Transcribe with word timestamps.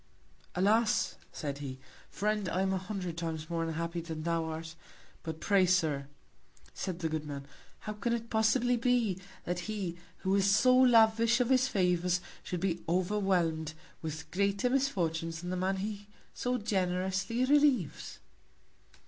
Alas! 0.55 1.15
said 1.31 1.59
he, 1.59 1.77
Friend, 2.09 2.49
I 2.49 2.63
am 2.63 2.73
a 2.73 2.79
hundred 2.79 3.19
Times 3.19 3.51
more 3.51 3.63
unhappy 3.63 4.01
than 4.01 4.23
thou 4.23 4.45
art. 4.45 4.73
But 5.21 5.39
pray, 5.39 5.67
Sir, 5.67 6.07
said 6.73 6.97
the 7.01 7.07
good 7.07 7.23
Man, 7.23 7.45
how 7.81 7.93
can 7.93 8.11
it 8.11 8.31
possibly 8.31 8.77
be, 8.77 9.19
that 9.43 9.59
he, 9.69 9.99
who 10.23 10.33
is 10.33 10.49
so 10.49 10.75
lavish 10.75 11.39
of 11.39 11.49
his 11.51 11.67
Favours, 11.67 12.19
should 12.41 12.61
be 12.61 12.81
overwhelm'd 12.89 13.75
with 14.01 14.31
greater 14.31 14.71
Misfortunes 14.71 15.41
than 15.41 15.51
the 15.51 15.55
Man 15.55 15.75
he 15.77 16.07
so 16.33 16.57
generously 16.57 17.45
relieves? 17.45 18.17